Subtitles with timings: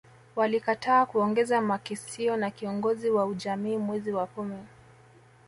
[0.35, 4.63] Walikataa kuongeza makisio na kiongozi wa ujamii mwezi wa kumi